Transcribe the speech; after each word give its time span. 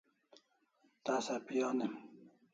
Tasa 1.05 1.35
pi 1.45 1.55
onim 1.69 1.93